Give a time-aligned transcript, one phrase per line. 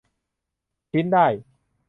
[0.91, 1.27] ชิ้นได้